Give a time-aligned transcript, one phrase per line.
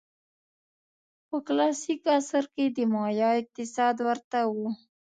[1.27, 4.55] په کلاسیک عصر کې د مایا اقتصاد ورته و.